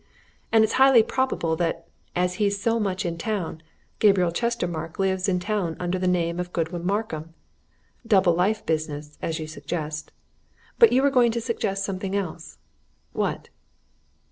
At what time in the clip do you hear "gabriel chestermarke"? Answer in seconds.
3.99-4.97